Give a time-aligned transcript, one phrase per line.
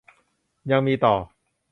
[0.71, 1.15] ยังมีต่อ